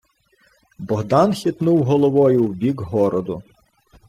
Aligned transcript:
Богдан 0.79 1.31
хитнув 1.33 1.83
головою 1.83 2.43
в 2.43 2.49
бік 2.51 2.81
городу. 2.81 3.43